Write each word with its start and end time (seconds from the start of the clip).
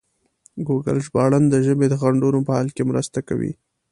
ګوګل 0.67 0.97
ژباړن 1.05 1.43
د 1.49 1.55
ژبې 1.65 1.85
د 1.89 1.93
خنډونو 2.01 2.39
په 2.47 2.51
حل 2.57 2.69
کې 2.75 2.83
مرسته 2.91 3.19
کوي. 3.27 3.51